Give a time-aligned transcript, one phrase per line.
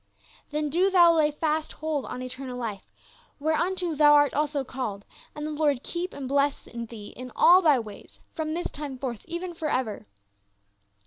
[0.51, 2.89] "Then do thou lay fast hold on eternal life,
[3.39, 7.61] wherc unto thou art also called, and the Lord keep and bless thee in all
[7.61, 10.07] thy ways from this time forth, e\en forever."